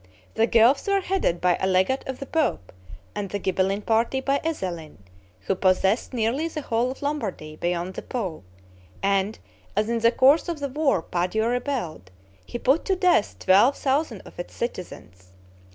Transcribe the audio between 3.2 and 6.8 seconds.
the Ghibelline party by Ezelin, who possessed nearly the